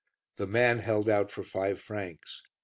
The 0.37 0.47
man 0.47 0.79
held 0.79 1.07
out 1.09 1.29
for 1.29 1.43
five 1.43 1.79
francs. 1.79 2.41